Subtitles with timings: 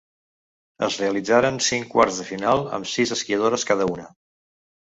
[0.87, 4.09] Es realitzaren cinc quarts de final amb sis esquiadores cada una.